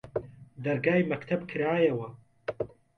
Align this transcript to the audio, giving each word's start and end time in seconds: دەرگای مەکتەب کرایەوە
دەرگای 0.63 1.07
مەکتەب 1.11 1.41
کرایەوە 1.51 2.09